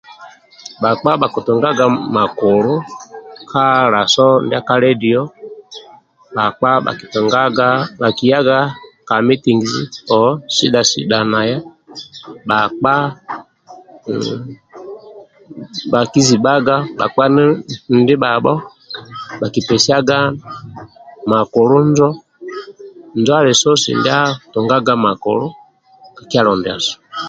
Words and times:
Bhakpa 0.81 1.11
bhakitungaga 1.21 1.85
makulu 2.15 2.75
ka 3.51 3.65
laso 3.93 4.27
ndiaka 4.45 4.73
ledio 4.83 5.21
bhakpa 6.35 6.69
bhakitungaga 6.85 7.69
bhakiyaga 8.01 8.59
ka 9.07 9.15
mitingizi 9.27 9.83
oo 10.15 10.29
sidha 10.55 10.81
sidhana 10.91 11.41
bhakpa 12.49 12.93
bhakizibaga 15.91 16.75
bhakpa 16.97 17.23
ndibhao 17.99 18.53
bhakipesiaga 19.39 20.17
makulu 21.31 21.75
injo 21.85 22.09
injo 23.15 23.33
ali 23.39 23.53
sosi 23.61 23.91
ndia 23.99 24.19
tungaga 24.53 24.93
makulu 25.05 25.47
ka 26.15 26.23
kyalo 26.29 26.51
ndiasu 26.57 26.93